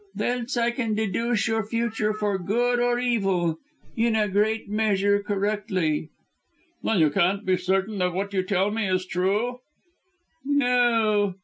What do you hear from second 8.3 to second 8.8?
you tell